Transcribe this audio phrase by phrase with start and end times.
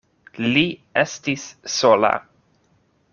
[0.53, 0.63] Li
[1.01, 1.45] estis
[1.75, 2.11] sola.